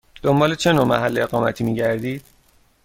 [0.23, 2.23] دنبال چه نوع محل اقامتی می گردید؟